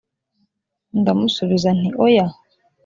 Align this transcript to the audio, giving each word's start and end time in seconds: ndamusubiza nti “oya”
ndamusubiza 0.99 1.69
nti 1.77 1.89
“oya” 2.05 2.27